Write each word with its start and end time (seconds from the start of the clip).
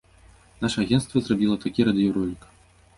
Наша 0.65 0.81
агенцтва 0.85 1.23
зрабіла 1.27 1.61
такі 1.69 1.81
радыёролік. 1.93 2.53